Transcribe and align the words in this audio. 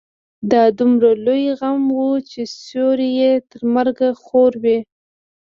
دا 0.51 0.63
دومره 0.77 1.09
لوی 1.25 1.45
غم 1.59 1.83
و 1.99 2.09
چې 2.29 2.41
سيوری 2.59 3.09
يې 3.21 3.31
تر 3.51 3.61
مرګه 3.75 4.07
خور 4.23 4.51
وي. 4.63 4.79